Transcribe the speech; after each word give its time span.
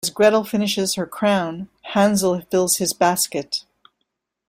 As 0.03 0.09
Gretel 0.09 0.43
finishes 0.43 0.95
her 0.95 1.05
crown, 1.05 1.69
Hansel 1.83 2.41
fills 2.49 2.77
his 2.77 2.91
basket. 2.91 3.65